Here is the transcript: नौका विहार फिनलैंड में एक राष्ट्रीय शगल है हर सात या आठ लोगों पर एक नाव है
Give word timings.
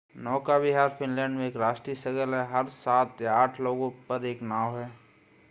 नौका 0.17 0.55
विहार 0.57 0.89
फिनलैंड 0.89 1.37
में 1.37 1.45
एक 1.47 1.55
राष्ट्रीय 1.55 1.95
शगल 1.95 2.33
है 2.33 2.45
हर 2.51 2.69
सात 2.69 3.21
या 3.21 3.33
आठ 3.33 3.59
लोगों 3.59 3.89
पर 4.09 4.25
एक 4.25 4.41
नाव 4.43 4.77
है 4.79 4.91